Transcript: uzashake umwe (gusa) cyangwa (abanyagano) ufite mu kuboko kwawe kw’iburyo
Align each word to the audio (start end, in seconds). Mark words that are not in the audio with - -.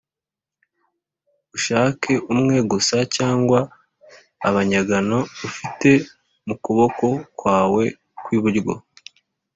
uzashake 1.55 2.11
umwe 2.33 2.55
(gusa) 2.71 2.97
cyangwa 3.15 3.59
(abanyagano) 4.47 5.17
ufite 5.47 5.89
mu 6.45 6.55
kuboko 6.63 7.05
kwawe 7.39 7.83
kw’iburyo 8.23 8.75